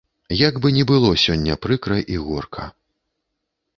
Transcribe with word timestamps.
Як 0.37 0.55
бы 0.61 0.71
ні 0.77 0.83
было 0.91 1.11
сёння 1.25 1.59
прыкра 1.67 2.01
і 2.17 2.21
горка. 2.25 2.67